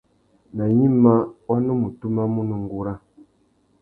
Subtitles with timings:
[0.55, 1.13] Nà gnïmá,
[1.47, 2.93] wa nu mù tumamú nà ungura.